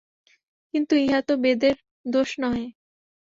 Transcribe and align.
কিন্তু 0.73 0.93
ইহা 0.97 1.19
তো 1.27 1.33
বেদের 1.43 1.75
দোষ 2.05 2.29
নহে। 2.41 2.65